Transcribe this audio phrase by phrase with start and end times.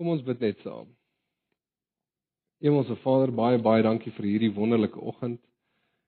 [0.00, 0.86] Kom ons bid net saam.
[2.64, 5.42] Hemelse Vader, baie baie dankie vir hierdie wonderlike oggend.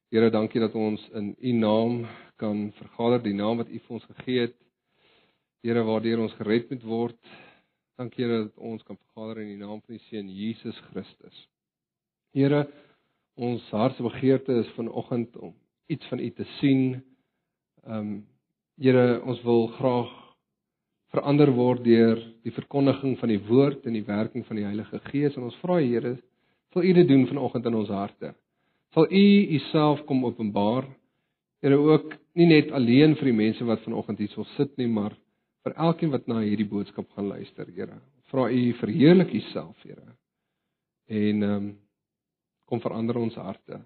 [0.08, 1.98] Here, dankie dat ons in U naam
[2.40, 4.56] kan vergader, die naam wat U vir ons gegee het.
[5.60, 7.20] Here, waardeur ons gered moet word.
[8.00, 11.44] Dankie Here dat ons kan vergader in die naam van U seun Jesus Christus.
[12.32, 12.64] Here,
[13.36, 15.52] ons hartsbegeerte is vanoggend om
[15.92, 17.02] iets van U te sien.
[17.84, 18.18] Ehm um,
[18.80, 20.21] Here, ons wil graag
[21.12, 25.36] verander word deur die verkondiging van die woord en die werking van die Heilige Gees
[25.36, 26.16] en ons vra Here,
[26.72, 28.32] sal U dit doen vanoggend in ons harte.
[28.96, 29.26] Sal U
[29.58, 30.88] Uself kom openbaar.
[31.62, 35.14] Here ook nie net alleen vir die mense wat vanoggend hier sal sit nie, maar
[35.62, 38.00] vir elkeen wat na hierdie boodskap gaan luister, Here.
[38.32, 40.16] Vra U verheerlik Uself, Here.
[41.12, 41.72] En ehm um,
[42.72, 43.82] kom verander ons harte.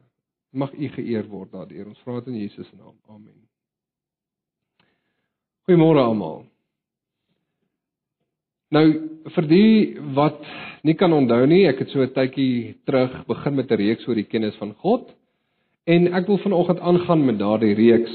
[0.55, 1.89] Mag U geëer word daardeur.
[1.91, 2.95] Ons vra dit in Jesus naam.
[3.11, 3.41] Amen.
[5.67, 6.45] Goeiemôre almal.
[8.75, 8.87] Nou
[9.35, 10.41] vir die wat
[10.87, 14.15] nie kan onthou nie, ek het so 'n tydjie terug begin met 'n reeks oor
[14.15, 15.15] die kennis van God
[15.87, 18.13] en ek wil vanoggend aangaan met daardie reeks.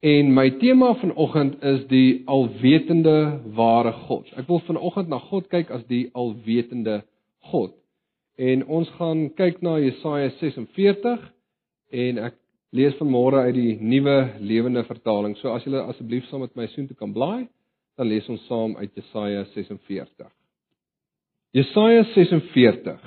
[0.00, 4.26] En my tema vanoggend is die alwetende ware God.
[4.36, 7.02] Ek wil vanoggend na God kyk as die alwetende
[7.50, 7.72] God.
[8.36, 11.32] En ons gaan kyk na Jesaja 46
[11.90, 12.34] en ek
[12.70, 15.34] lees vanmôre uit die nuwe lewende vertaling.
[15.36, 17.48] So as julle asseblief saam met my soontoe kan blaai,
[17.98, 20.28] dan lees ons saam uit Jesaja 46.
[21.56, 23.00] Jesaja 46.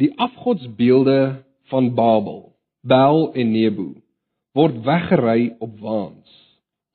[0.00, 3.90] Die afgodsbeelde van Babel, Bel en Nebo,
[4.56, 6.40] word weggery op waans.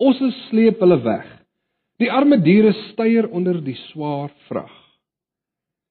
[0.01, 1.29] Osse sleep hulle weg.
[2.01, 4.73] Die arme diere styer onder die swaar vrag.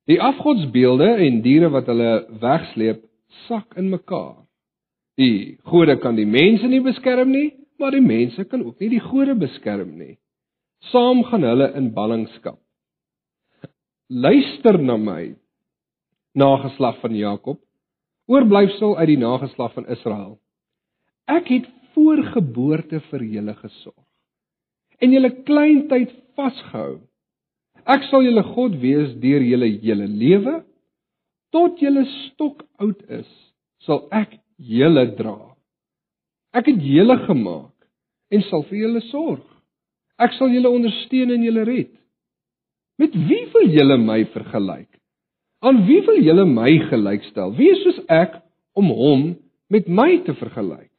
[0.09, 3.05] Die afgodsbeelde en diere wat hulle wegsleep,
[3.47, 4.41] sak in mekaar.
[5.21, 9.05] Die gode kan die mense nie beskerm nie, maar die mense kan ook nie die
[9.05, 10.17] gode beskerm nie.
[10.93, 12.59] Saam gaan hulle in ballingskap.
[14.09, 15.35] Luister na my,
[16.39, 17.59] nageslag van Jakob,
[18.29, 20.39] oorblyfsel uit die nageslag van Israel.
[21.29, 24.05] Ek het voorgeboorte vir julle gesorg
[24.99, 26.99] en julle kleintyd vasgehou.
[27.89, 30.57] Ek sal julle God wees deur julle hele lewe
[31.55, 33.29] tot julle stok oud is,
[33.87, 35.37] sal ek julle dra.
[36.57, 39.45] Ek het julle gemaak en sal vir julle sorg.
[40.19, 41.93] Ek sal julle ondersteun en julle red.
[42.99, 44.91] Met wie wil julle my vergelyk?
[45.63, 47.55] Aan wie wil julle my gelykstel?
[47.59, 48.41] Wie is soos ek
[48.79, 49.29] om hom
[49.71, 50.91] met my te vergelyk?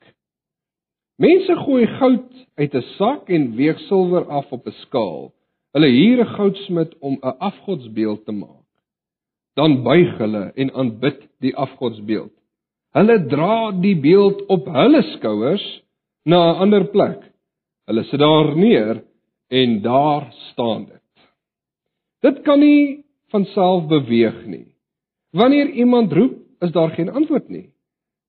[1.19, 5.33] Mense gooi goud uit 'n sak en weeg silwer af op 'n skaal.
[5.75, 8.67] Hulle huur 'n goudsmid om 'n afgodsbeeld te maak.
[9.55, 12.31] Dan buig hulle en aanbid die afgodsbeeld.
[12.95, 15.83] Hulle dra die beeld op hulle skouers
[16.25, 17.19] na 'n ander plek.
[17.85, 19.03] Hulle sit daar neer
[19.49, 21.25] en daar staan dit.
[22.19, 24.67] Dit kan nie van self beweeg nie.
[25.29, 27.69] Wanneer iemand roep, is daar geen antwoord nie.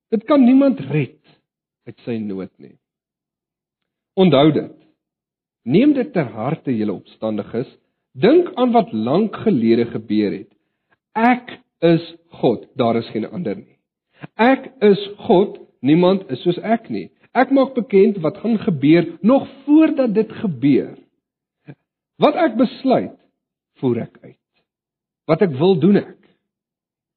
[0.09, 1.19] Dit kan niemand red
[1.85, 2.77] uit sy nood nie.
[4.13, 4.77] Onthou dit.
[5.63, 7.67] Neem dit ter harte, julle opstandiges.
[8.11, 10.49] Dink aan wat lank gelede gebeur het.
[11.15, 12.03] Ek is
[12.41, 13.77] God, daar is geen ander nie.
[14.35, 17.09] Ek is God, niemand is soos ek nie.
[17.31, 20.95] Ek maak bekend wat gaan gebeur nog voordat dit gebeur.
[22.21, 23.17] Wat ek besluit,
[23.81, 24.37] voer ek uit.
[25.29, 26.17] Wat ek wil doen ek.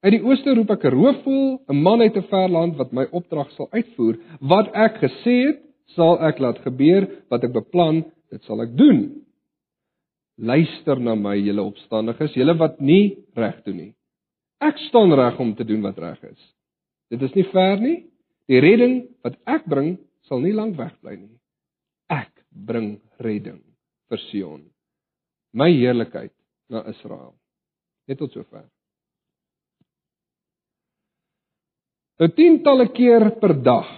[0.04, 3.06] Uit die ooste roep ek 'n roofvoël, 'n man uit 'n ver land wat my
[3.10, 4.16] opdrag sal uitvoer.
[4.41, 5.60] Wat ek gesê het,
[5.97, 9.25] sal ek laat gebeur, wat ek beplan, dit sal ek doen.
[10.38, 13.94] Luister na my, julle opstandiges, julle wat nie reg doen nie.
[14.60, 16.54] Ek staan reg om te doen wat reg is.
[17.10, 18.04] Dit is nie ver nie.
[18.48, 19.98] Die redding wat ek bring,
[20.28, 21.38] sal nie lank weg bly nie.
[22.10, 23.62] Ek bring redding
[24.09, 24.74] vir Sion.
[25.54, 26.32] My heerlikheid
[26.69, 27.34] na Israel.
[28.10, 28.66] Net tot sover.
[32.19, 33.88] Nou tientalle keer per dag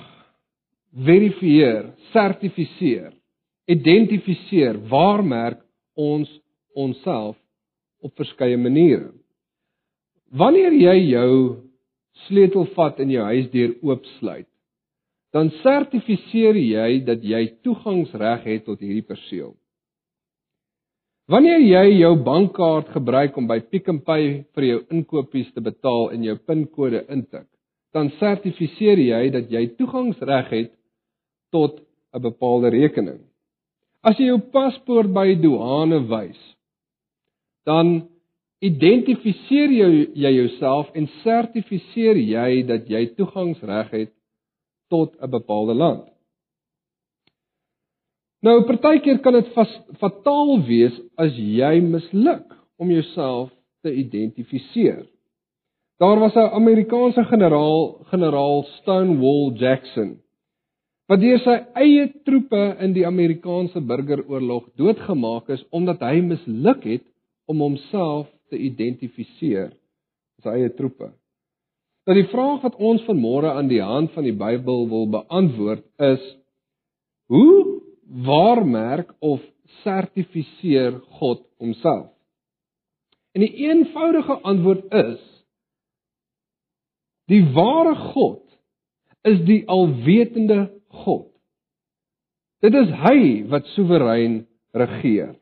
[1.05, 3.13] verifieer, sertifiseer,
[3.69, 5.61] identifiseer, waarmerk
[5.97, 6.31] ons
[6.77, 7.37] onsself
[8.05, 9.11] op verskeie maniere.
[10.33, 11.33] Wanneer jy jou
[12.27, 14.49] sleutel vat in jou huis deur oopsluit,
[15.37, 19.53] dan sertifiseer jy dat jy toegangsreg het tot hierdie perseel.
[21.27, 26.13] Wanneer jy jou bankkaart gebruik om by Pick n Pay vir jou inkopies te betaal
[26.15, 27.49] en jou pinkode intik,
[27.91, 30.71] dan sertifiseer jy dat jy toegangsreg het
[31.51, 31.83] tot
[32.15, 33.19] 'n bepaalde rekening.
[34.05, 36.39] As jy jou paspoort by die douane wys,
[37.67, 38.07] dan
[38.63, 44.13] identifiseer jy, jy jouself en sertifiseer jy dat jy toegangsreg het
[44.89, 46.16] tot 'n bepaalde land.
[48.47, 49.49] Nou partykeer kan dit
[49.99, 52.45] fataal wees as jy misluk
[52.79, 53.49] om jouself
[53.83, 55.03] te identifiseer.
[55.99, 60.21] Daar was 'n Amerikaanse generaal, generaal Stonewall Jackson,
[61.09, 67.05] wat deur sy eie troepe in die Amerikaanse burgeroorlog doodgemaak is omdat hy misluk het
[67.47, 69.73] om homself te identifiseer
[70.39, 71.11] as sy eie troepe.
[72.07, 76.37] Nou die vraag wat ons vanmôre aan die hand van die Bybel wil beantwoord is:
[77.27, 77.76] Hoe
[78.07, 79.41] waarmerk of
[79.83, 82.11] sertifiseer God homself?
[83.33, 85.23] En die eenvoudige antwoord is:
[87.29, 88.43] Die ware God
[89.27, 91.29] is die alwetende God.
[92.65, 93.19] Dit is hy
[93.51, 95.35] wat soewerein regeer.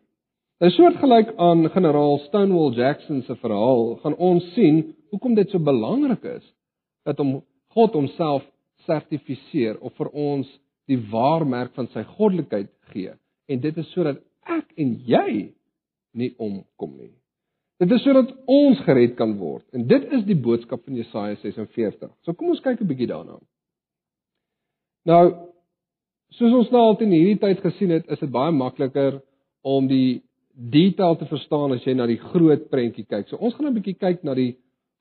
[0.65, 6.25] 'n Soortgelyk aan generaal Stonewall Jackson se verhaal gaan ons sien hoekom dit so belangrik
[6.25, 6.45] is
[7.05, 7.43] dat om
[7.75, 8.45] God homself
[8.87, 10.49] sertifiseer of vir ons
[10.91, 13.13] die waarmerk van sy goddelikheid gee.
[13.49, 14.21] En dit is sodat
[14.51, 15.53] ek en jy
[16.15, 17.13] nie omkom nie.
[17.83, 19.65] Dit is sodat ons gered kan word.
[19.75, 22.13] En dit is die boodskap van Jesaja 46.
[22.23, 23.41] So kom ons kyk 'n bietjie daarna.
[25.05, 25.51] Nou,
[26.31, 29.21] soos ons nou al in hierdie tyd gesien het, is dit baie makliker
[29.63, 30.23] om die
[30.55, 33.29] detail te verstaan as jy na die groot prentjie kyk.
[33.29, 34.57] So ons gaan 'n bietjie kyk na die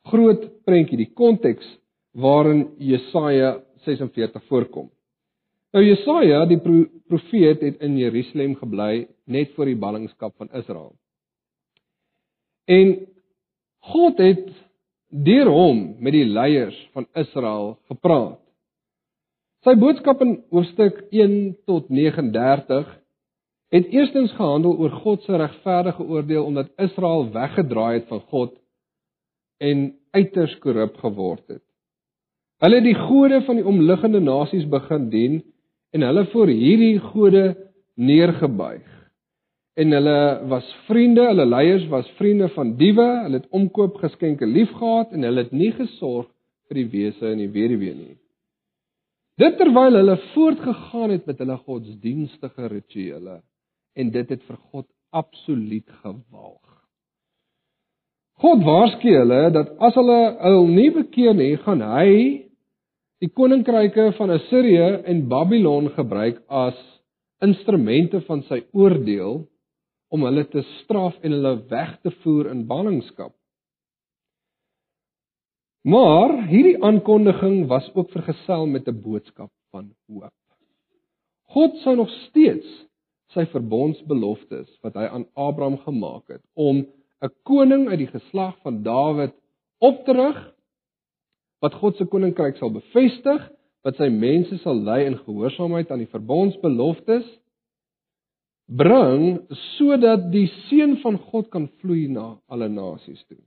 [0.05, 1.65] groot prentjie, die konteks
[2.13, 4.89] waarin Jesaja 46 voorkom.
[5.73, 6.59] Nou Jesaja, die
[7.09, 10.91] profeet het in Jerusalem gebly net voor die ballingskap van Israel.
[12.69, 12.91] En
[13.89, 14.51] God het
[15.09, 18.37] deur hom met die leiers van Israel gepraat.
[19.65, 22.89] Sy boodskap in hoofstuk 1 tot 39
[23.73, 28.53] het eerstens gehandel oor God se regverdige oordeel omdat Israel weggedraai het van God
[29.57, 31.63] en uiters korrup geword het.
[32.61, 35.41] Hulle het die gode van die omliggende nasies begin dien
[35.93, 37.43] en hulle voor hierdie gode
[37.95, 38.89] neergebuig.
[39.73, 40.17] En hulle
[40.49, 45.53] was vriende, hulle leiers was vriende van diewe, hulle het omkoopgeskenke liefgehad en hulle het
[45.53, 46.29] nie gesorg
[46.69, 48.17] vir die wese en die weduwee nie.
[49.41, 53.39] Dit terwyl hulle voortgegaan het met hulle godsdienstige rituele
[53.97, 56.69] en dit het vir God absoluut gewaag.
[58.41, 62.13] God waarsku hulle dat as hulle hul nie bekeer nie, gaan hy
[63.21, 66.79] die koninkryke van Assirië en Babylon gebruik as
[67.43, 69.43] instrumente van sy oordeel
[70.13, 73.33] om hulle te straf en hulle weg te voer in ballingskap.
[75.83, 80.33] Maar hierdie aankondiging was ook vergesel met 'n boodskap van hoop.
[81.53, 82.67] God sou nog steeds
[83.33, 86.85] sy verbondsbeloftes wat hy aan Abraham gemaak het om
[87.21, 89.33] 'n koning uit die geslag van Dawid
[89.79, 90.52] op te rig
[91.63, 93.45] wat God se koninkryk sal bevestig,
[93.83, 97.25] wat sy mense sal lei in gehoorsaamheid aan die verbondsbeloftes
[98.67, 99.41] bring
[99.75, 103.41] sodat die seën van God kan vloei na alle nasies toe.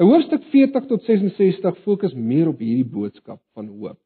[0.00, 4.00] 'n Hoofstuk 40 tot 66 fokus meer op hierdie boodskap van hoop.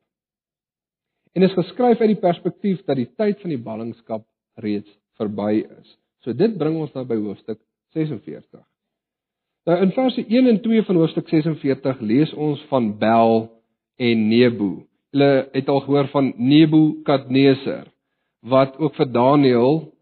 [1.34, 4.26] En is geskryf uit die perspektief dat die tyd van die ballingskap
[4.62, 5.98] reeds verby is.
[6.22, 7.60] So dit bring ons nou by hoofstuk
[7.94, 8.62] 46.
[9.64, 13.48] Nou in verse 1 en 2 van hoofstuk 46 lees ons van Bel
[13.96, 14.84] en Nebo.
[15.10, 17.86] Hulle het al gehoor van Nebukadneser
[18.44, 19.94] wat ook vir Daniël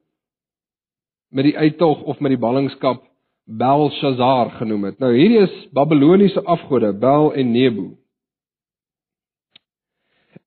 [1.30, 3.04] met die uittog of met die ballingskap
[3.44, 4.98] Belshazzar genoem het.
[4.98, 7.86] Nou hierdie is Babiloniese afgode, Bel en Nebo.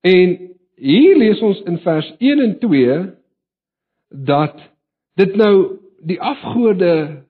[0.00, 0.36] En
[0.76, 2.98] hier lees ons in vers 1 en 2
[4.08, 4.60] dat
[5.16, 7.24] dit nou die afgode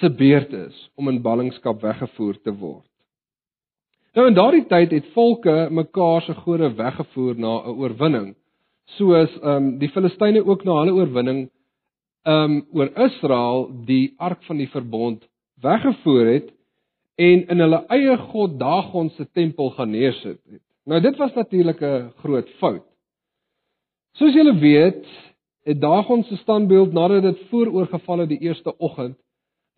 [0.00, 2.86] se beurt is om in ballingskap weggevoer te word.
[4.16, 8.34] Nou in daardie tyd het volke mekaar se gode weggevoer na 'n oorwinning,
[8.96, 11.50] soos ehm um, die Filistyne ook na hulle oorwinning
[12.24, 15.28] ehm um, oor Israel die ark van die verbond
[15.62, 16.50] weggevoer het
[17.16, 20.62] en in hulle eie god Dagon se tempel gaan neersit het.
[20.84, 22.86] Nou dit was natuurlik 'n groot fout.
[24.12, 25.06] Soos julle weet,
[25.64, 29.16] het Dagon se standbeeld nadat dit vooroorgeval het die eerste oggend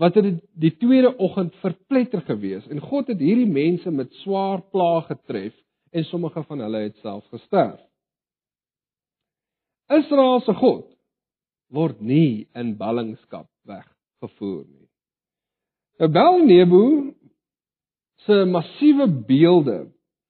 [0.02, 5.06] wat het die tweede oggend verpletter gewees en God het hierdie mense met swaar plaag
[5.06, 5.54] getref
[5.94, 7.78] en sommige van hulle het self gesterf.
[9.92, 10.88] Israel se God
[11.70, 14.88] word nie in ballingskap weggevoer nie.
[16.02, 16.82] Abel Nebo
[18.26, 19.78] se massiewe beelde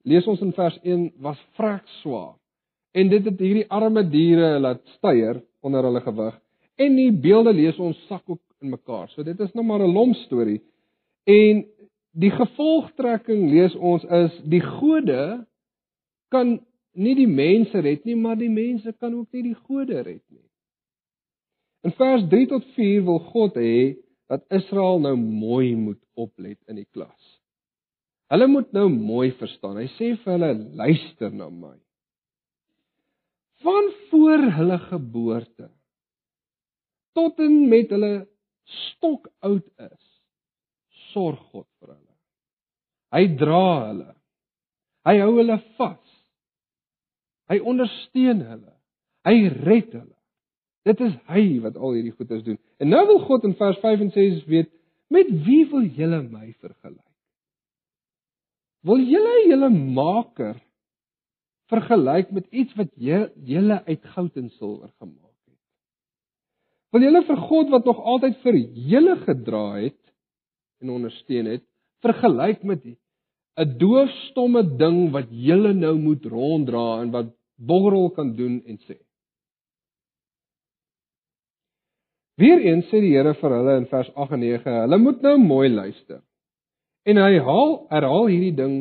[0.04, 2.36] lees ons in vers 1 was vrek swaar
[2.92, 6.40] en dit het hierdie arme diere laat styer onder hulle gewig
[6.76, 9.08] en die beelde lees ons sak ook in mekaar.
[9.12, 10.60] So dit is nou maar 'n lomp storie.
[11.24, 11.64] En
[12.12, 15.46] die gevolgtrekking lees ons is die gode
[16.28, 16.60] kan
[16.92, 20.48] nie die mense red nie, maar die mense kan ook nie die gode red nie.
[21.82, 23.96] In vers 3 tot 4 wil God hê
[24.30, 27.40] dat Israel nou mooi moet oplet in die klas.
[28.32, 29.76] Hulle moet nou mooi verstaan.
[29.76, 31.74] Hy sê vir hulle luister na my.
[33.62, 35.68] Van voor hulle geboorte
[37.12, 38.12] tot en met hulle
[38.64, 40.08] stok oud is,
[41.12, 42.16] sorg God vir hulle.
[43.12, 44.10] Hy dra hulle.
[45.08, 46.18] Hy hou hulle vas.
[47.50, 48.74] Hy ondersteun hulle.
[49.26, 50.18] Hy red hulle.
[50.88, 52.58] Dit is hy wat al hierdie goeders doen.
[52.82, 54.70] En nou wil God in vers 5 en 6 weet,
[55.12, 57.08] met wie wil julle my vergelyk?
[58.82, 60.56] Wil julle julle maker
[61.70, 65.31] vergelyk met iets wat julle uit goud en silwer gemaak het?
[66.92, 68.58] Wil julle vir God wat nog altyd vir
[68.92, 70.00] julle gedra het
[70.82, 71.64] en ondersteun het,
[72.04, 78.62] vergelyk met 'n doofstomme ding wat julle nou moet ronddra en wat borrel kan doen
[78.66, 78.98] en sê?
[82.40, 85.68] Weereens sê die Here vir hulle in vers 8 en 9, hulle moet nou mooi
[85.68, 86.22] luister.
[87.04, 88.76] En hy haal herhaal hierdie ding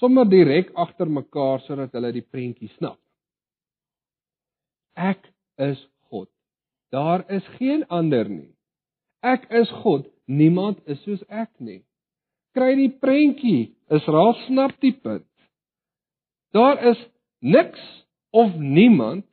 [0.00, 2.98] sommer direk agter mekaar sodat hulle die prentjie snap.
[4.96, 5.22] Ek
[5.58, 5.78] is.
[6.94, 8.52] Daar is geen ander nie.
[9.26, 10.06] Ek is God.
[10.30, 11.80] Niemand is soos ek nie.
[12.54, 13.72] Kry die prentjie.
[13.90, 15.26] Israel snap die punt.
[16.54, 17.00] Daar is
[17.42, 17.82] niks
[18.30, 19.26] of niemand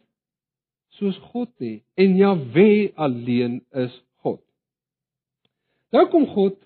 [0.97, 3.93] soos God nie en Jahwe alleen is
[4.25, 4.41] God.
[5.93, 6.57] Nou kom God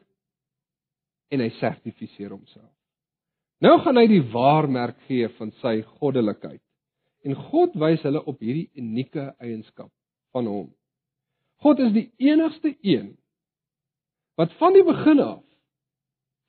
[1.36, 2.72] en hy sertifiseer homself.
[3.60, 6.64] Nou gaan hy die waarmerk gee van sy goddelikheid.
[7.28, 9.92] En God wys hulle op hierdie unieke eienskap
[10.32, 10.72] van hom.
[11.64, 13.14] God is die enigste een
[14.36, 15.44] wat van die begin af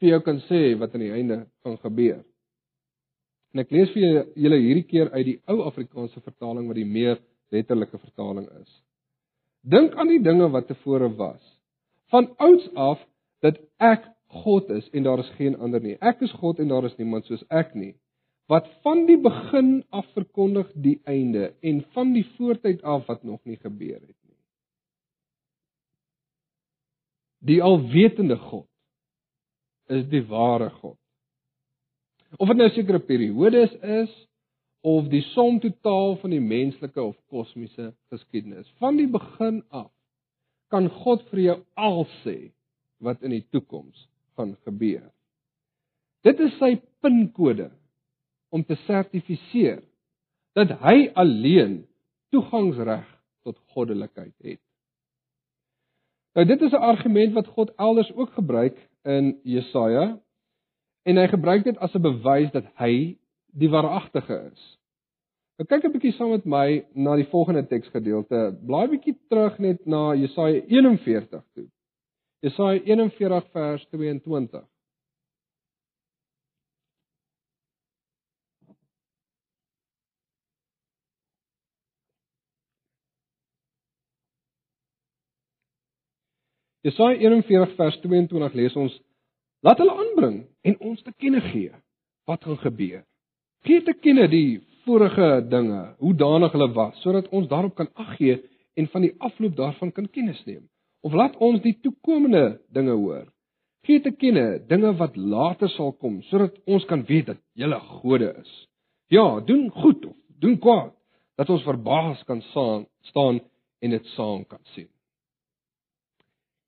[0.00, 2.24] vir jou kan sê wat aan die einde gaan gebeur.
[3.54, 7.20] En ek lees vir julle hierdie keer uit die ou Afrikaanse vertaling wat die meer
[7.54, 8.72] letterlike vertaling is.
[9.64, 11.40] Dink aan die dinge wat tevore was.
[12.12, 13.00] Van ouds af
[13.42, 14.04] dat ek
[14.42, 15.96] God is en daar is geen ander nie.
[16.00, 17.94] Ek is God en daar is niemand soos ek nie.
[18.50, 23.40] Wat van die begin af verkondig die einde en van die voortyd af wat nog
[23.44, 24.25] nie gebeur het nie.
[27.46, 28.66] Die alwetende God
[29.92, 30.98] is die ware God.
[32.36, 34.14] Of dit nou sekere periodes is
[34.86, 38.66] of die som totaal van die menslike of kosmiese geskiedenis.
[38.82, 39.92] Van die begin af
[40.74, 42.36] kan God vir jou al sê
[43.02, 45.04] wat in die toekoms gaan gebeur.
[46.26, 46.74] Dit is sy
[47.04, 47.70] pinkode
[48.50, 49.84] om te sertifiseer
[50.56, 51.84] dat hy alleen
[52.34, 53.06] toegangsreg
[53.46, 54.62] tot goddelikheid het.
[56.36, 60.20] Nou dit is 'n argument wat God elders ook gebruik in Jesaja
[61.02, 63.16] en hy gebruik dit as 'n bewys dat hy
[63.52, 64.78] die waaragtige is.
[65.56, 68.58] Nou kyk 'n bietjie saam met my na die volgende teksgedeelte.
[68.66, 71.68] Blaai bietjie terug net na Jesaja 41 toe.
[72.40, 74.64] Jesaja 41 vers 22.
[86.86, 88.94] Jesaja 41 vers 22 lees ons:
[89.66, 90.36] Laat hulle aanbring
[90.70, 91.72] en ons te kenne gee
[92.30, 93.00] wat gaan gebeur.
[93.66, 98.38] Gee te kenne die vorige dinge, hoe danig hulle was, sodat ons daarop kan aggee
[98.78, 100.62] en van die afloop daarvan kan kennis neem.
[101.02, 103.26] Of laat ons die toekomende dinge hoor.
[103.86, 108.30] Gee te kenne dinge wat later sal kom, sodat ons kan weet dat julle gode
[108.42, 108.52] is.
[109.10, 110.94] Ja, doen goed of doen kwaad,
[111.34, 113.40] dat ons verbaas kan staan
[113.82, 114.90] en dit saam kan sien.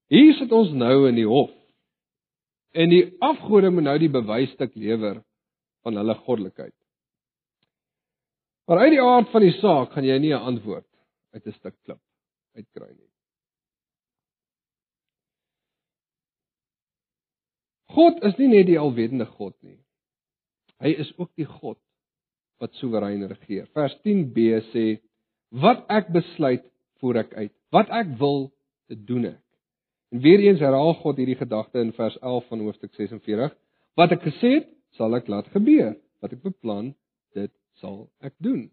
[0.09, 1.53] Hier sit ons nou in die hof.
[2.73, 5.23] En die afgode moet nou die bewysstuk lewer
[5.85, 6.75] van hulle goddelikheid.
[8.69, 10.88] Maar uit die aard van die saak gaan jy nie 'n antwoord
[11.33, 12.00] uit 'n stuk klip
[12.57, 13.11] uitkry nie.
[17.88, 19.79] God is nie net die alwetende God nie.
[20.81, 21.79] Hy is ook die God
[22.61, 23.67] wat soewerein regeer.
[23.73, 25.00] Vers 10b sê:
[25.50, 26.65] "Wat ek besluit,
[27.00, 27.53] voer ek uit.
[27.71, 28.53] Wat ek wil,
[28.88, 29.48] dit doen ek."
[30.11, 33.57] En weer eens herhaal God hierdie gedagte in vers 11 van hoofstuk 46:
[33.95, 35.97] "Wat ek gesê het, sal ek laat gebeur.
[36.23, 36.93] Wat ek beplan,
[37.37, 38.69] dit sal ek doen.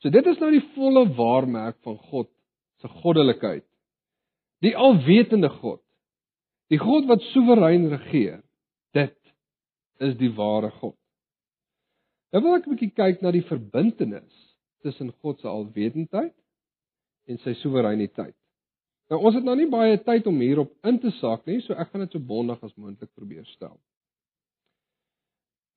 [0.00, 2.30] So dit is nou die volle waarmerk van God
[2.80, 3.66] se goddelikheid.
[4.64, 5.82] Die alwetende God.
[6.72, 8.40] Die God wat soewerein regeer.
[8.96, 9.16] Dit
[10.00, 10.96] is die ware God.
[12.32, 14.36] Nou wil ek 'n bietjie kyk na die verbintenis
[14.82, 16.36] tussen God se alwetendheid
[17.28, 18.36] en sy soewereiniteit.
[19.10, 21.90] Nou ons het nou nie baie tyd om hierop in te saak nie, so ek
[21.90, 23.74] gaan dit so bondig as moontlik probeer stel.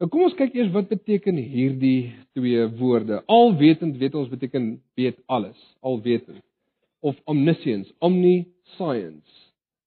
[0.01, 3.21] Nou kom ons kyk eers wat beteken hierdie twee woorde.
[3.31, 6.43] Alwetend weet ons beteken weet alles, alwetend.
[7.01, 9.43] Of omniscience, omniscience.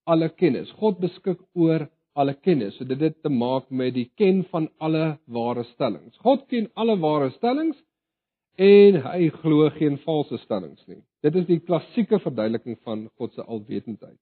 [0.07, 0.71] alle kennis.
[0.81, 2.77] God beskik oor alle kennis.
[2.79, 6.17] So dit het te maak met die ken van alle ware stellings.
[6.23, 7.77] God ken alle ware stellings
[8.57, 11.03] en hy glo geen valse stellings nie.
[11.27, 14.19] Dit is die klassieke verduideliking van God se alwetendheid.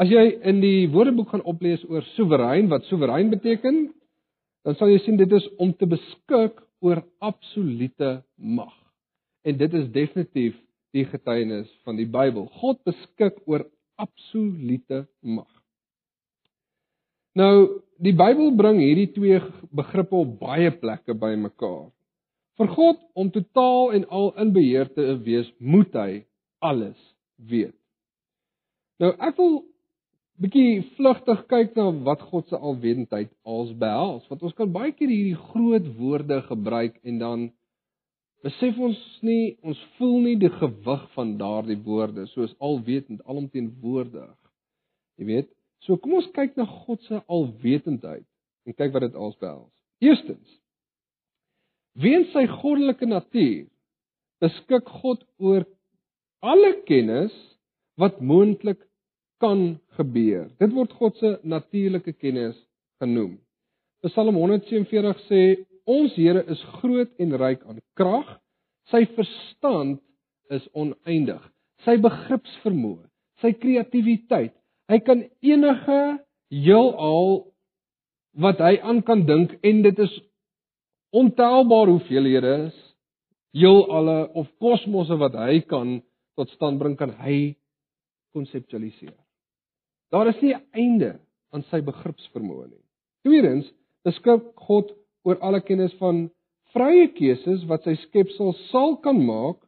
[0.00, 3.86] As jy in die Woordeboek gaan oplees oor soewerein, wat soewerein beteken,
[4.66, 8.74] dan sal jy sien dit is om te beskik oor absolute mag.
[9.46, 10.58] En dit is definitief
[10.92, 12.46] die getuienis van die Bybel.
[12.60, 13.64] God beskik oor
[14.00, 15.48] absolute mag.
[17.38, 19.40] Nou, die Bybel bring hierdie twee
[19.72, 21.88] begrippe op baie plekke bymekaar.
[22.60, 26.10] Vir God om totaal en al in beheer te wees, moet hy
[26.60, 26.98] alles
[27.36, 27.76] weet.
[29.00, 29.62] Nou ek wil
[30.42, 35.10] bietjie vlugtig kyk na wat God se alwetendheid als behels, want ons kan baie keer
[35.10, 37.48] hierdie groot woorde gebruik en dan
[38.42, 44.34] besef ons nie, ons voel nie die gewig van daardie woorde soos alwetend, alomteenwoordig.
[45.20, 45.50] Jy weet,
[45.86, 48.26] so kom ons kyk na God se alwetendheid
[48.66, 49.70] en kyk wat dit als behels.
[50.02, 50.58] Eerstens,
[51.92, 53.66] Weens sy goddelike natuur
[54.42, 55.66] beskik God oor
[56.42, 57.34] alle kennis
[58.00, 58.80] wat moontlik
[59.42, 60.48] kan gebeur.
[60.58, 62.56] Dit word God se natuurlike kennis
[63.02, 63.36] genoem.
[64.06, 65.42] Psalm 147 sê
[65.86, 68.26] ons Here is groot en ryk aan krag.
[68.90, 70.00] Sy verstand
[70.50, 71.42] is oneindig.
[71.84, 73.04] Sy begripsvermoë,
[73.42, 74.54] sy kreatiwiteit.
[74.90, 76.00] Hy kan enige
[76.52, 77.32] heelal
[78.42, 80.12] wat hy aan kan dink en dit is
[81.12, 82.78] ontelbaar hoeveelhede is
[83.52, 86.00] heelalle of kosmosse wat hy kan
[86.38, 87.54] tot stand bring kan hy
[88.32, 89.16] konseptualiseer.
[90.12, 91.18] Daar is nie einde
[91.52, 92.84] aan sy begripsvermoë nie.
[93.26, 93.68] Tweedens,
[94.04, 94.92] beskik God
[95.28, 96.26] oor alle kennis van
[96.72, 99.60] vrye keuses wat sy skepsel sal kan maak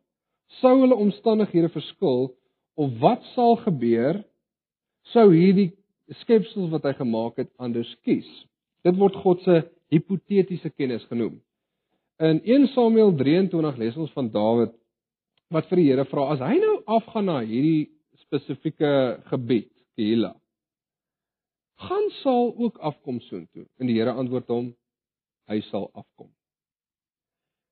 [0.61, 2.31] sou hulle omstandighede verskil
[2.81, 4.23] of wat sal gebeur
[5.13, 5.71] sou hierdie
[6.23, 8.29] skepsels wat hy gemaak het anders kies.
[8.85, 9.61] Dit word God se
[9.95, 11.39] hipotetiese kennis genoem.
[12.23, 14.75] In 1 Samuel 23 lees ons van Dawid
[15.55, 17.91] wat vir die Here vra as hy nou afgaan na hierdie
[18.25, 18.91] spesifieke
[19.31, 20.35] gebied, Keilah.
[21.85, 23.67] Gaan Saul ook afkom soontoe?
[23.79, 24.73] En die Here antwoord hom
[25.51, 26.31] hy sal afkom.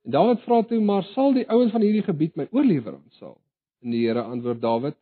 [0.02, 3.38] En Dawid vra toe maar sal die ouens van hierdie gebied my oorlewer aan Saul?
[3.82, 4.98] En die Here antwoord Dawid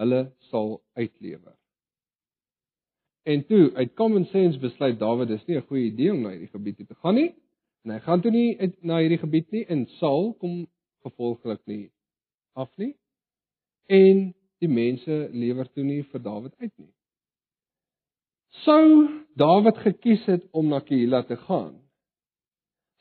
[0.00, 1.54] hulle sal uitlewer.
[3.22, 6.50] En toe, uit common sense besluit Dawid dis nie 'n goeie idee om na hierdie
[6.50, 7.34] gebied te gaan nie.
[7.84, 10.66] En hy gaan toe nie na hierdie gebied nie en Saul kom
[11.02, 11.90] gevolglik nie
[12.54, 12.94] af nie.
[13.86, 16.92] En die mense lewer toe nie vir Dawid uit nie.
[18.62, 21.80] Sou Dawid gekies het om na Keila te gaan,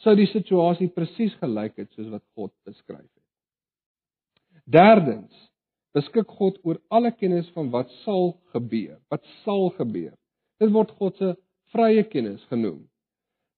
[0.01, 4.61] sou die situasie presies gelyk het soos wat God beskryf het.
[4.65, 5.50] Derdens,
[5.95, 8.97] beskik God oor alle kennis van wat sal gebeur.
[9.11, 10.13] Wat sal gebeur?
[10.61, 11.33] Dit word God se
[11.75, 12.83] vrye kennis genoem.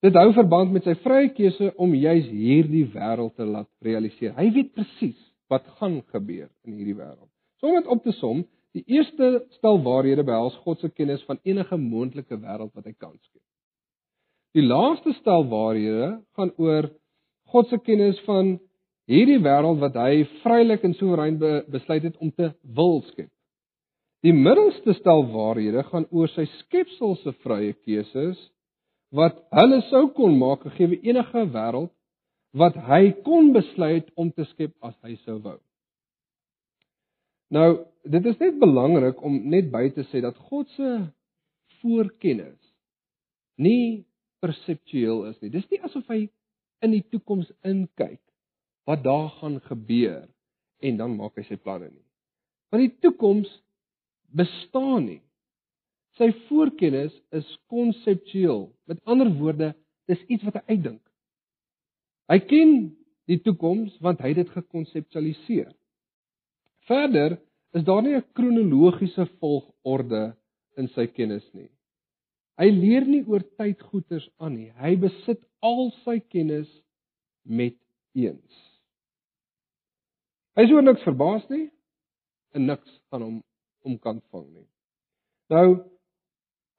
[0.04, 4.34] Dit hou verband met sy vrye keuse om juis hierdie wêreld te laat realiseer.
[4.36, 5.20] Hy weet presies
[5.52, 7.30] wat gaan gebeur in hierdie wêreld.
[7.62, 8.44] So om dit op te som,
[8.76, 13.14] die eerste stel waarhede behels God se kennis van enige moontlike wêreld wat hy kan
[13.16, 13.42] skep.
[14.58, 16.90] Die laaste stel waarhede gaan oor
[17.54, 18.58] God se kennis van
[19.10, 23.32] hierdie wêreld wat hy vrylik en soewerein be, besluit het om te wil skep.
[24.24, 28.40] Die middelste stel waarhede gaan oor sy skepsel se vrye keuses
[29.14, 31.92] wat hulle sou kon maak gegee enige wêreld
[32.56, 35.58] wat hy kon besluit om te skep as hy sou wou.
[37.54, 40.94] Nou, dit is net belangrik om net by te sê dat God se
[41.82, 42.62] voorkennis
[43.62, 44.06] nie
[44.42, 45.52] perseptueel is nie.
[45.52, 46.26] Dis nie asof hy
[46.84, 48.22] in die toekoms inkyk
[48.90, 50.28] wat daar gaan gebeur
[50.84, 52.06] en dan maak hy sy planne nie.
[52.72, 53.52] Want die toekoms
[54.34, 55.22] bestaan nie.
[56.20, 58.68] Sy voorkennis is konseptueel.
[58.90, 59.72] Met ander woorde,
[60.10, 61.02] dis iets wat hy uitdink.
[62.32, 62.74] Hy ken
[63.30, 65.72] die toekoms want hy het dit gekonseptualiseer.
[66.90, 67.38] Verder
[67.74, 70.36] is daar nie 'n kronologiese volgorde
[70.78, 71.70] in sy kennis nie.
[72.58, 74.72] Hy leer nie oor tydgoeters aan nie.
[74.78, 76.70] Hy besit al sy kennis
[77.44, 77.78] met
[78.14, 78.73] eens.
[80.54, 81.66] Hy is oor niks verbaas nie
[82.54, 83.38] en niks gaan hom
[83.90, 84.68] omkant vang nie.
[85.50, 85.68] Nou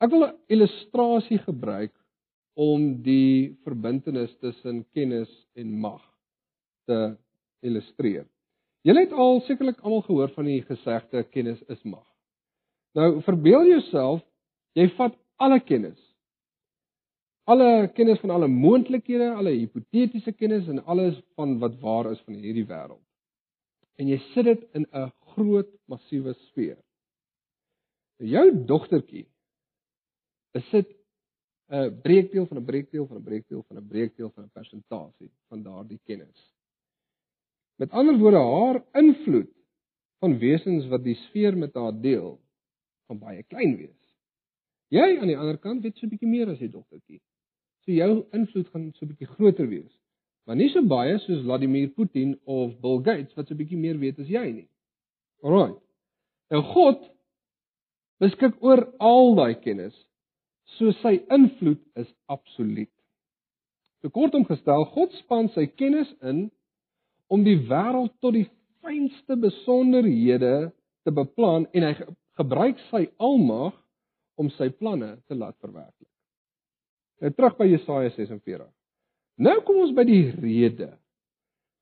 [0.04, 1.94] ek wil 'n illustrasie gebruik
[2.54, 6.02] om die verbintenis tussen kennis en mag
[6.86, 7.16] te
[7.66, 8.26] illustreer.
[8.84, 12.06] Julle het al sekerlik almal gehoor van die gesegde kennis is mag.
[12.94, 14.22] Nou verbeel jouself
[14.74, 15.98] jy vat alle kennis
[17.44, 22.38] alle kennis van alle moontlikhede, alle hipotetiese kennis en alles van wat waar is van
[22.40, 23.03] hierdie wêreld
[23.98, 26.78] en jy sit dit in 'n groot massiewe sfeer.
[28.18, 29.26] Jou dogtertjie
[30.54, 30.90] besit
[31.70, 35.62] 'n breekdeel van 'n breekdeel van 'n breekdeel van 'n breekdeel van 'n persentasie van
[35.62, 36.52] daardie kennis.
[37.76, 39.50] Met ander woorde, haar invloed
[40.18, 42.40] van wesens wat die sfeer met haar deel,
[43.06, 44.02] gaan baie klein wees.
[44.88, 47.20] Jy aan die ander kant weet so 'n bietjie meer as jy dogtertjie.
[47.84, 50.03] So jou invloed gaan so 'n bietjie groter wees.
[50.44, 53.98] Maar nie so baie soos Vladimir Putin of Bill Gates wat so 'n bietjie meer
[53.98, 54.68] weet as jy nie.
[55.42, 55.74] Alraai.
[56.50, 57.00] Nou God
[58.20, 59.96] beskik oor al daai kennis
[60.76, 62.92] so sy invloed is absoluut.
[64.02, 66.50] So kortom gestel, God span sy kennis in
[67.32, 68.48] om die wêreld tot die
[68.84, 70.72] fynste besonderhede
[71.04, 71.94] te beplan en hy
[72.36, 73.72] gebruik sy almag
[74.36, 76.10] om sy planne te laat verwerklik.
[77.22, 78.68] Nou terug by Jesaja 46.
[79.40, 80.92] Nou kom ons by die rede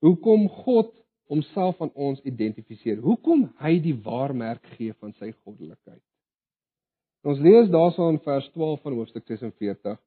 [0.03, 0.91] hoekom God
[1.31, 2.99] homself aan ons identifiseer.
[3.01, 6.03] Hoekom hy die waarmerk gee van sy goddelikheid.
[7.23, 9.99] Ons lees daarsonder vers 12 van hoofstuk 46.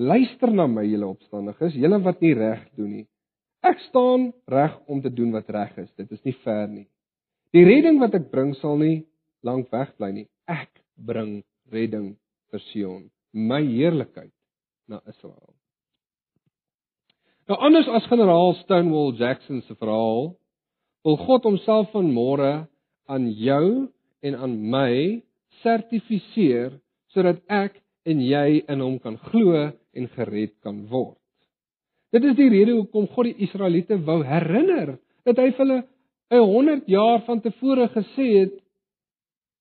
[0.00, 3.06] Luister na my julle opstandiges, julle wat nie reg doen nie.
[3.62, 5.90] Ek staan reg om te doen wat reg is.
[6.00, 6.86] Dit is nie ver nie.
[7.52, 9.04] Die redding wat ek bring sal nie
[9.44, 10.28] lank weg bly nie.
[10.48, 12.14] Ek bring redding
[12.50, 14.32] vir Sion, my heerlikheid
[14.88, 15.51] na Israel.
[17.52, 20.30] Nou anders as generaal Stonewall Jackson se verhaal,
[21.04, 22.52] wil God homself van môre
[23.12, 23.90] aan jou
[24.24, 24.94] en aan my
[25.60, 26.78] sertifiseer
[27.12, 27.76] sodat ek
[28.08, 31.20] en jy in hom kan glo en gered kan word.
[32.16, 34.94] Dit is die rede hoekom God die Israeliete wou herinner
[35.28, 35.80] dat hy vir hulle
[36.56, 38.56] 100 jaar van tevore gesê het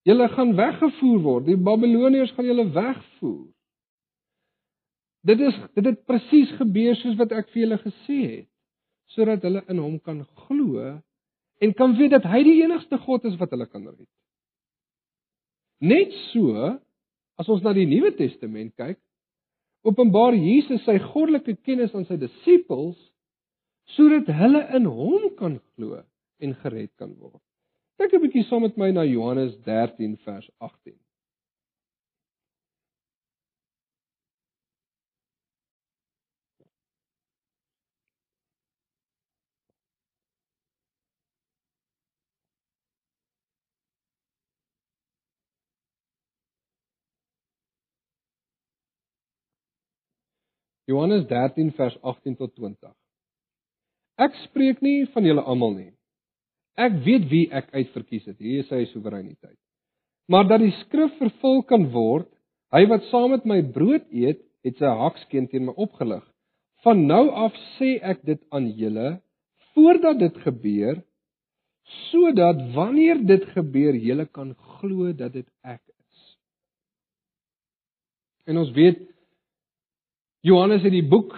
[0.08, 3.50] julle gaan weggevoer word, die Babiloniërs gaan julle wegvoer.
[5.28, 8.48] Dit is dit het presies gebeur soos wat ek vir julle gesê het,
[9.14, 10.88] sodat hulle in hom kan glo
[11.62, 14.10] en kan weet dat hy die enigste God is wat hulle kan red.
[15.82, 16.56] Net so
[17.42, 19.00] as ons na die Nuwe Testament kyk,
[19.86, 22.98] openbaar Jesus sy goddelike kennis aan sy disippels
[23.96, 26.02] sodat hulle in hom kan glo
[26.42, 27.42] en gered kan word.
[28.02, 30.98] Kyk 'n bietjie saam met my na Johannes 13 vers 18.
[50.92, 52.92] Johannes 13 vers 18 tot 20.
[54.22, 55.92] Ek spreek nie van julle almal nie.
[56.80, 58.38] Ek weet wie ek uitverkies het.
[58.40, 59.58] Hier is sy soewereiniteit.
[60.32, 62.30] Maar dat die skrif vervul kan word,
[62.72, 66.24] hy wat saam met my brood eet, het sy hakskeen teen my opgelig.
[66.86, 69.16] Van nou af sê ek dit aan julle
[69.76, 71.00] voordat dit gebeur,
[72.12, 76.22] sodat wanneer dit gebeur, julle kan glo dat dit ek is.
[78.50, 79.02] En ons weet
[80.42, 81.36] Johannes het die boek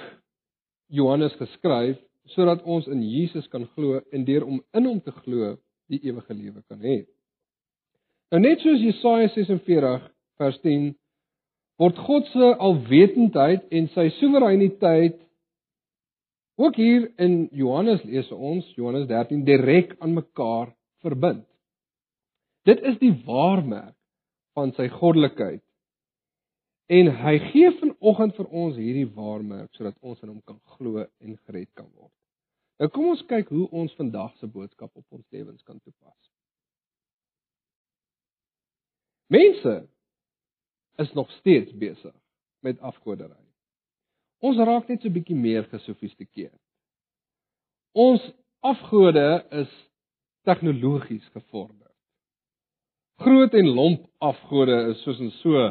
[0.87, 1.97] Johannes geskryf
[2.31, 5.57] sodat ons in Jesus kan glo en deur om in hom te glo
[5.91, 7.01] die ewige lewe kan hê.
[8.31, 10.05] Nou net soos Jesaja 46
[10.39, 10.93] vers 10
[11.83, 15.19] word God se alwetendheid en sy soewereiniteit
[16.63, 20.71] ook hier in Johannes lees ons Johannes 13 direk aan mekaar
[21.03, 21.43] verbind.
[22.63, 23.97] Dit is die waarmerk
[24.55, 25.59] van sy goddelikheid
[26.91, 27.69] En hy gee
[28.03, 32.11] vanoggend vir ons hierdie waarmerk sodat ons in hom kan glo en gered kan word.
[32.79, 36.31] Nou kom ons kyk hoe ons vandag se boodskap op ons lewens kan toepas.
[39.31, 39.87] Mense
[40.99, 42.13] is nog steeds besig
[42.61, 43.39] met afgoderry.
[44.43, 46.59] Ons raak net so bietjie meer gesofistikeerd.
[47.95, 48.25] Ons
[48.59, 49.71] afgode is
[50.43, 51.87] tegnologies gevorder.
[53.23, 55.69] Groot en lomp afgode is soos in so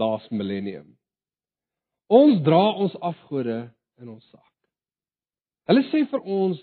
[0.00, 0.96] laas millennium.
[2.10, 3.56] Ons dra ons afgode
[4.02, 4.46] in ons sak.
[5.70, 6.58] Hulle sê vir ons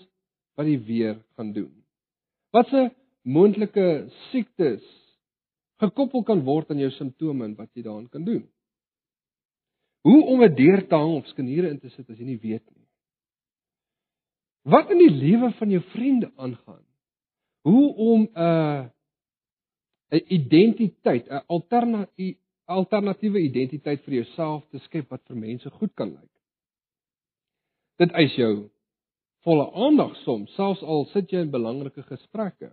[0.58, 1.72] wat die weer gaan doen.
[2.52, 2.88] Wat se
[3.24, 3.86] moontlike
[4.28, 4.84] siektes
[5.80, 8.44] gekoppel kan word aan jou simptome en wat jy daaraan kan doen.
[10.04, 12.64] Hoe om 'n deur te hang of skeniere in te sit as jy nie weet
[12.76, 12.86] nie.
[14.64, 16.84] Wat in die lewe van jou vriende aangaan.
[17.62, 18.84] Hoe om 'n uh,
[20.12, 22.36] 'n identiteit, 'n alternatiewe
[22.68, 26.32] alternatiewe identiteit vir jouself te skep wat vir mense goed kan lyk.
[27.98, 28.68] Dit eis jou
[29.46, 32.70] volle aandag soms, selfs al sit jy in belangrike gesprekke.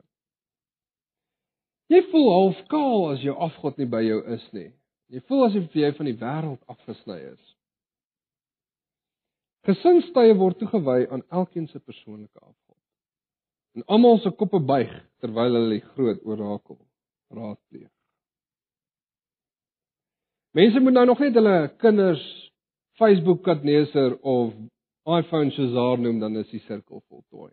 [1.94, 4.72] Jy voel half kaal as jou afgod nie by jou is nie.
[5.14, 7.52] Jy voel asof jy van die wêreld afgesny is.
[9.66, 12.80] Gesinstye word toegewy aan elkeen se persoonlike afgod.
[13.78, 16.82] En almal se koppe buig terwyl hulle die groot orakel
[17.34, 17.95] raadpleeg.
[20.56, 22.24] Mense moet nou nog net hulle kinders
[22.96, 24.54] Facebook Katneser of
[25.04, 27.52] iPhone Shazar noem dan is die sirkel voltooi.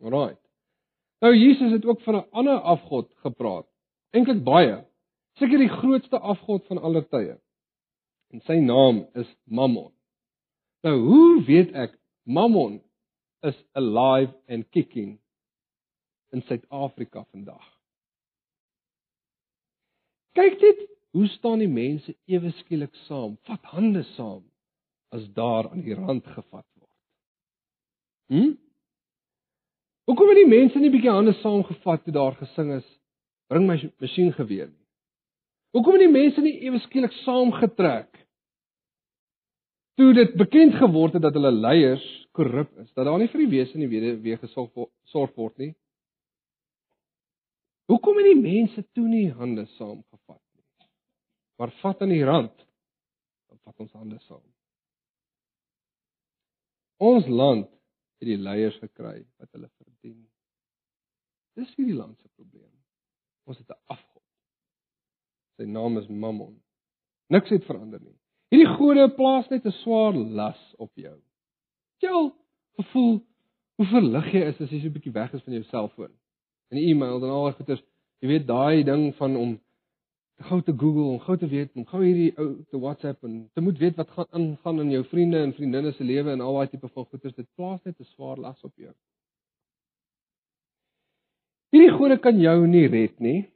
[0.00, 0.36] Alraai.
[1.20, 3.68] Nou Jesus het ook van 'n ander afgod gepraat.
[4.10, 4.84] Eintlik baie.
[5.36, 7.36] Seker die grootste afgod van alle tye.
[8.32, 9.92] En sy naam is Mammon.
[10.82, 12.82] Nou hoe weet ek Mammon
[13.40, 15.20] is alive and kicking
[16.32, 17.78] in Suid-Afrika vandag?
[20.32, 23.36] Kyk dit, hoe staan die mense ewe skielik saam?
[23.46, 24.42] Vat hande saam
[25.14, 27.00] as daar aan die rand gevat word.
[28.32, 28.54] Hm?
[30.10, 32.88] Hoekom het die mense nie bietjie hande saamgevat toe daar gesing is?
[33.48, 34.72] Bring my masjien geweer.
[35.74, 38.10] Hoekom het die mense nie ewe skielik saamgetrek?
[39.94, 43.52] Toe dit bekend geword het dat hulle leiers korrup is, dat daar nie vir die
[43.52, 45.74] wese nie weer weer gesorg word nie.
[47.86, 50.43] Hoekom het die mense toe nie hande saamgevat?
[51.56, 52.66] Maar vat aan die rand,
[53.48, 54.42] dan vat ons hande saam.
[57.04, 57.68] Ons land
[58.20, 60.20] het die leiers gekry wat hulle verdien.
[61.58, 62.70] Dis hierdie land se probleem.
[63.44, 64.22] Ons het 'n afgod.
[65.56, 66.62] Sy naam is Mammon.
[67.28, 68.18] Niks het verander nie.
[68.50, 71.18] Hierdie gode plaas net 'n swaar las op jou.
[72.02, 72.32] Jy
[72.78, 73.26] gevoel
[73.76, 76.12] hoe verlig jy is as jy so 'n bietjie weg is van jou selfoon.
[76.70, 77.82] En e-mail en al daai goeters.
[78.20, 79.60] Jy weet daai ding van om
[80.42, 83.62] gou te Google en gou te weet, om gou hierdie ou te WhatsApp en te
[83.62, 86.70] moet weet wat gaan aangaan in jou vriende en vriendinne se lewe en al daai
[86.72, 88.92] tipe van goeters, dit plaas net 'n swaar las op jou.
[91.72, 93.50] Hierdie gode kan jou nie red nie.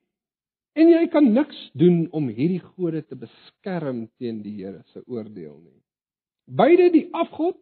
[0.74, 5.58] En jy kan niks doen om hierdie gode te beskerm teen die Here se oordeel
[5.60, 5.82] nie.
[6.46, 7.56] Beide die afgod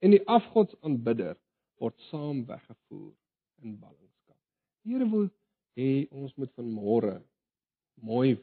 [0.00, 1.36] en die afgodsaanbidder
[1.78, 3.12] word saam weggevoer
[3.62, 4.38] in ballingskap.
[4.84, 5.28] Die Here wil
[5.76, 7.22] hê ons moet van môre
[8.02, 8.36] mooi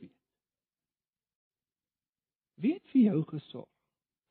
[2.62, 3.70] Wie het vir jou gesorg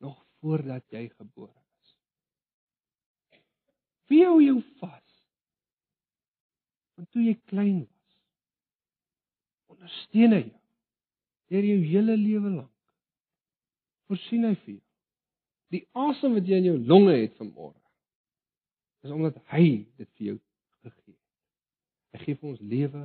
[0.02, 1.96] nog voordat jy gebore is?
[4.10, 5.14] Wie hou jou vas?
[6.96, 8.20] Want toe jy klein was,
[9.74, 10.62] ondersteun hy jou
[11.46, 12.72] deur jou hele lewe lank.
[14.06, 14.82] Voorsien hy vir jou.
[15.74, 17.78] Die asem wat jy in jou longe het vanmôre
[19.06, 20.36] is omdat hy dit vir jou
[20.82, 21.22] gegee het.
[22.10, 23.02] Hy gee vir ons lewe,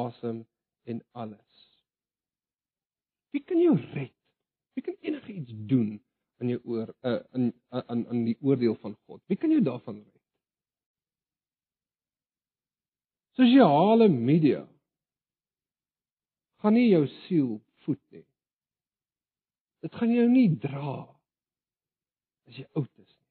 [0.00, 0.42] asem
[0.90, 1.60] en alles.
[3.32, 4.19] Wie kan jou red?
[4.80, 6.00] Wie kan enigiets doen
[6.40, 9.20] in jou oor uh, in aan aan die oordeel van God?
[9.28, 10.22] Wie kan jou daarvan red?
[13.36, 14.62] Sosiale media
[16.64, 17.50] gaan nie jou siel
[17.84, 18.24] voed nie.
[19.84, 20.96] Dit gaan jou nie dra
[22.48, 23.28] as jy oud is nie.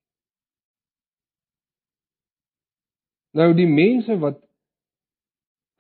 [3.42, 4.38] Nou die mense wat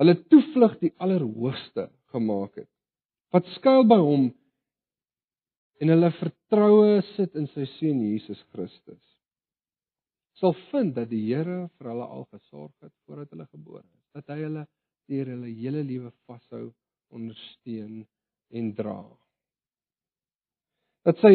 [0.01, 2.71] hulle toevlug die allerhoogste gemaak het,
[3.29, 4.29] wat skuil by hom
[5.79, 9.05] en hulle vertroue sit in sy seun Jesus Christus
[10.39, 14.31] sal vind dat die Here vir hulle al gesorg het voordat hulle gebore is dat
[14.33, 14.65] hy hulle
[15.09, 16.69] deur hulle hele lewe vashou
[17.15, 18.03] ondersteun
[18.53, 18.99] en dra.
[21.07, 21.33] Dat sy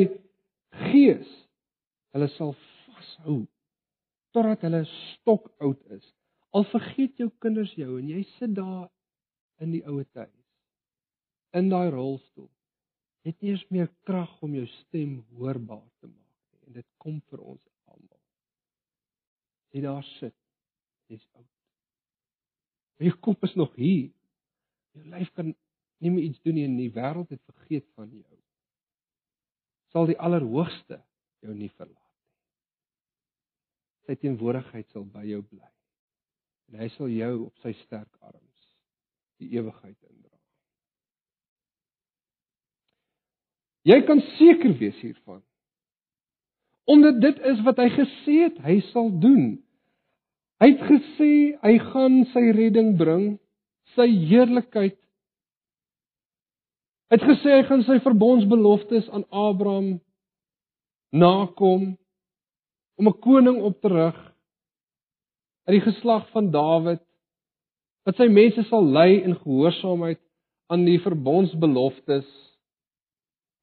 [0.90, 1.30] gees
[2.14, 2.54] hulle sal
[2.86, 3.42] vashou
[4.34, 6.04] totdat hulle stok oud is.
[6.54, 8.88] Al vergeet jou kinders jou en jy sit daar
[9.62, 10.32] in die oue tyd
[11.54, 12.50] in daai rolstoel
[13.24, 16.62] het nie eens meer krag om jou stem hoorbaar te maak nie.
[16.68, 18.20] En dit kom vir ons almal.
[19.72, 20.36] Jy daar sit,
[21.08, 21.50] jy's oud.
[23.02, 24.12] Jou kop is nog hier.
[24.94, 25.50] Jou lyf kan
[26.04, 28.38] nie meer iets doen nie en die wêreld het vergeet van jou.
[29.94, 31.00] Sal die Allerhoogste
[31.44, 32.02] jou nie verlaat nie.
[34.04, 35.70] Sy teenwoordigheid sal by jou bly.
[36.70, 38.68] En hy sal jou op sy sterk arms
[39.42, 40.23] die ewigheid indra.
[43.84, 45.42] Jy kan seker wees hiervan.
[46.88, 49.58] Omdat dit is wat hy gesê het hy sal doen.
[50.62, 53.26] Hy het gesê hy gaan sy redding bring,
[53.96, 54.96] sy heerlikheid.
[57.12, 59.98] Hy het gesê hy gaan sy verbondsbeloftes aan Abraham
[61.14, 61.94] nakom
[62.98, 64.16] om 'n koning op te rig
[65.66, 67.04] uit die geslag van Dawid
[68.04, 70.20] wat sy mense sal lei in gehoorsaamheid
[70.72, 72.26] aan die verbondsbeloftes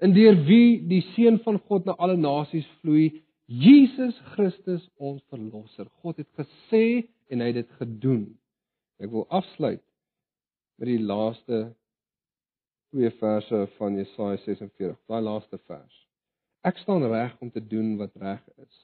[0.01, 3.11] in deur wie die seun van God na alle nasies vloei,
[3.51, 5.89] Jesus Christus ons verlosser.
[6.01, 8.23] God het gesê en hy het dit gedoen.
[9.01, 9.83] Ek wil afsluit
[10.81, 11.67] met die laaste
[12.91, 15.97] twee verse van Jesaja 46, daai laaste vers.
[16.67, 18.79] Ek staan reg om te doen wat reg is.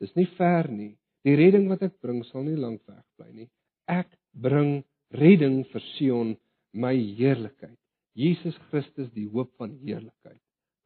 [0.00, 0.94] Dis nie ver nie.
[1.26, 3.48] Die redding wat ek bring sal nie lank weg bly nie.
[3.90, 4.80] Ek bring
[5.18, 6.36] redding vir Sion,
[6.72, 7.76] my heerlikheid.
[8.14, 10.40] Jesus Christus die hoop van heerlikheid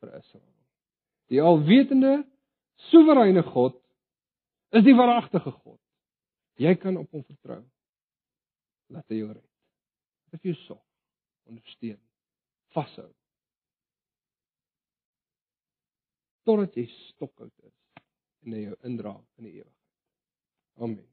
[0.05, 0.53] vir Israel.
[1.33, 2.19] Die alwetende,
[2.91, 3.79] soewereine God
[4.75, 5.81] is die waaragtige God.
[6.61, 7.63] Jy kan op hom vertrou.
[8.93, 9.51] Laat hy jou red.
[10.35, 10.83] Dit jou sorg,
[11.49, 12.01] ondersteun,
[12.75, 13.09] vashou.
[16.45, 17.73] Totdat jy stokoud is
[18.45, 19.81] en hy jou indra in die ewigheid.
[20.85, 21.07] Amen.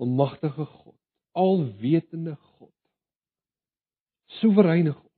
[0.00, 0.96] Almagtige God,
[1.36, 2.74] alwetende God.
[4.40, 5.09] Soewereine God.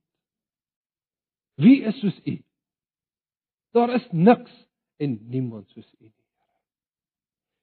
[1.55, 2.35] Wie is soos U?
[3.73, 4.53] Daar is niks
[4.97, 6.13] en niemand soos U nie.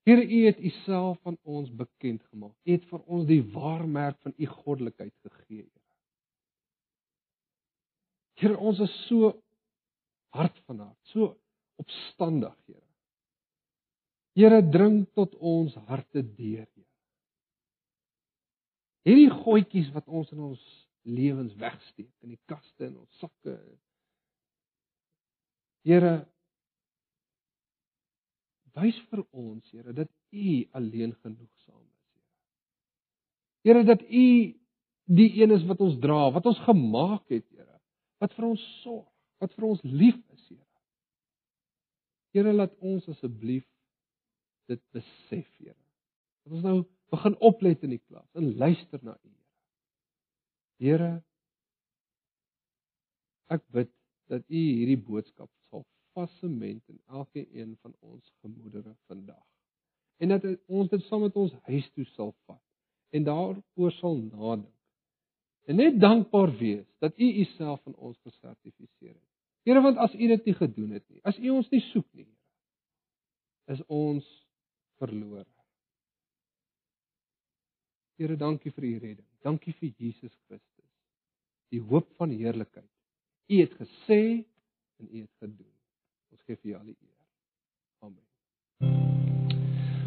[0.09, 2.55] Here, U het U self aan ons bekend gemaak.
[2.65, 5.87] U het vir ons die waarmerk van U goddelikheid gegee, Here.
[8.41, 9.35] Here, ons is so
[10.35, 11.35] hart van hart, so
[11.83, 12.87] opstandig, Here.
[14.39, 16.89] Here, dring tot ons harte deur, Here.
[19.09, 20.65] Hierdie goedjies wat ons in ons
[21.09, 23.57] lewens wegsteek in die kaste en ons sakke.
[25.87, 26.15] Here
[28.77, 32.29] wys vir ons, Here, dat U alleen genoegsaam is, Here.
[33.69, 34.27] Here dat U
[35.11, 37.81] die een is wat ons dra, wat ons gemaak het, Here,
[38.23, 39.09] wat vir ons sorg,
[39.43, 40.67] wat vir ons lief is, Here.
[42.37, 43.67] Here laat ons asseblief
[44.71, 45.77] dit besef, Here.
[46.45, 46.79] Dat ons nou
[47.11, 49.40] begin oplet in die klas en luister na U,
[50.81, 51.21] Here.
[53.53, 53.91] Ek bid
[54.33, 55.85] dat U hierdie boodskap sal
[56.17, 59.45] vassement in elke een van ons gemoedere vandag.
[60.21, 62.63] En dat ons dit saam met ons huis toe sal vat
[63.17, 64.77] en daaroor sal nadink.
[65.69, 69.29] En net dankbaar wees dat U U self van ons gesertifiseer het.
[69.69, 72.25] Here, want as U dit nie gedoen het nie, as U ons nie soek nie,
[72.25, 74.27] Here, is ons
[74.99, 75.47] verlore.
[78.19, 79.29] Here, dankie vir U redding.
[79.45, 80.70] Dankie vir Jesus Christus.
[81.71, 82.89] Die hoop van heerlikheid.
[83.51, 84.23] U het gesê
[85.01, 85.75] en U het gedoen.
[86.31, 87.21] Ons gee vir U al die eer.
[88.07, 88.27] Amen.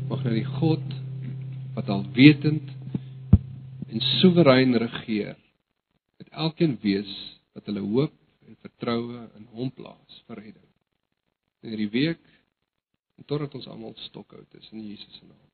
[0.10, 0.98] Mag nou die God
[1.76, 2.70] wat alwetend
[3.90, 5.38] en soewerein regeer,
[6.18, 7.12] met elkeen wees
[7.54, 8.14] wat hulle hoop
[8.48, 10.70] en vertroue in Hom plaas vir redding.
[11.64, 12.24] In hierdie week
[13.18, 15.53] en totdat ons almal stokhou in Jesus se naam.